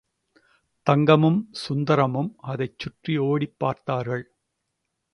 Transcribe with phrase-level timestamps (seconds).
[0.87, 4.25] தங்கமணியும் சுந்தரமும் அதைச் சுற்றி ஓடோடிப் பார்த்தார்கள்.